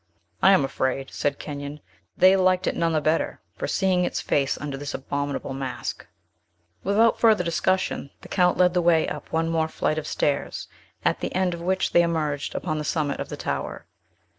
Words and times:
"I 0.41 0.51
am 0.53 0.65
afraid," 0.65 1.11
said 1.11 1.37
Kenyon, 1.37 1.79
"they 2.17 2.35
liked 2.35 2.65
it 2.65 2.75
none 2.75 2.93
the 2.93 3.01
better, 3.01 3.39
for 3.55 3.67
seeing 3.67 4.03
its 4.03 4.19
face 4.19 4.57
under 4.57 4.75
this 4.75 4.95
abominable 4.95 5.53
mask." 5.53 6.07
Without 6.83 7.19
further 7.19 7.43
discussion, 7.43 8.09
the 8.21 8.27
Count 8.27 8.57
led 8.57 8.73
the 8.73 8.81
way 8.81 9.07
up 9.07 9.31
one 9.31 9.47
more 9.47 9.67
flight 9.67 9.99
of 9.99 10.07
stairs, 10.07 10.67
at 11.05 11.19
the 11.19 11.35
end 11.35 11.53
of 11.53 11.61
which 11.61 11.91
they 11.91 12.01
emerged 12.01 12.55
upon 12.55 12.79
the 12.79 12.83
summit 12.83 13.19
of 13.19 13.29
the 13.29 13.37
tower. 13.37 13.85